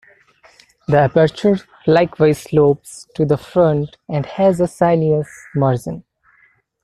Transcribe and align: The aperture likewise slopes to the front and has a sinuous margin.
The 0.87 0.97
aperture 0.97 1.59
likewise 1.85 2.39
slopes 2.41 3.07
to 3.13 3.23
the 3.23 3.37
front 3.37 3.97
and 4.09 4.25
has 4.25 4.59
a 4.59 4.65
sinuous 4.67 5.29
margin. 5.53 6.03